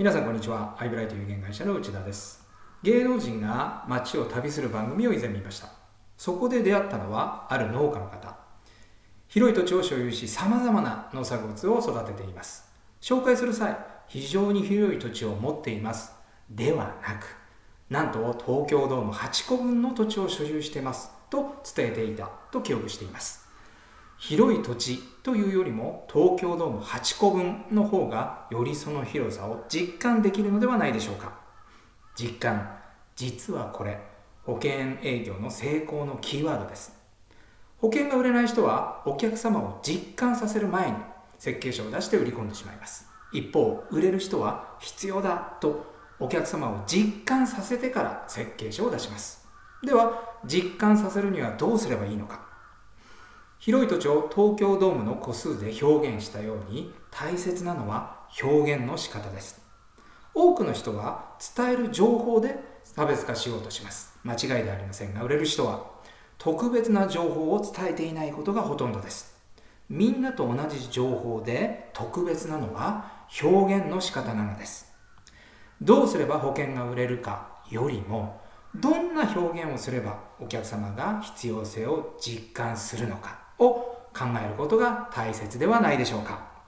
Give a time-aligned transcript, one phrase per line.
[0.00, 0.74] 皆さんこんにちは。
[0.78, 2.42] アイブライト有限会社の内田です。
[2.82, 5.68] 芸能人が街を旅する番組を以前見ました。
[6.16, 8.34] そこで出会ったのはある農家の方。
[9.28, 12.64] 広い土地を所有し様々な農作物を育てています。
[13.02, 13.76] 紹介する際
[14.08, 16.14] 非常に広い土地を持っています。
[16.48, 17.36] ではなく
[17.90, 21.10] なんと東京ドーム8個分の土地を所有しています。
[21.28, 22.30] と伝えていた。
[22.50, 23.49] と記憶しています。
[24.20, 31.32] 広い土地というよりも東京ドーム8個分の方がよりその広さを実感できるのではないでしょうか。
[32.14, 32.70] 実感
[33.16, 33.98] 実はこれ
[34.44, 36.94] 保険営業の成功のキーワードです。
[37.78, 40.96] 保険が売れない人はお客様を実感させる前に
[41.38, 43.06] 設計書を出して売り込んでしまいます。
[43.32, 49.48] 一方売れる人は必要だとお客様を実感させてから設計書を出します。
[49.82, 52.49] では実感させるにはどうすればいいのか。
[53.60, 59.60] 広い土地を東京ドームの個数で表現したように大切なのは表現の仕方です。
[60.32, 64.18] 多くの人は伝える情報で差別化しようとします。
[64.24, 65.84] 間違いではありませんが売れる人は
[66.38, 69.36] 特別な情報を伝えていないことがほとんどです。
[69.90, 74.90] みんなと同じ情報で特別なのは表現の仕方なのです。
[75.82, 78.40] どうすれば保険が売れるかよりも
[78.74, 83.39] どんな表現をすればお客様が必要性を実感するのか。
[83.60, 86.59] を考えることが大切ではないでしょうか。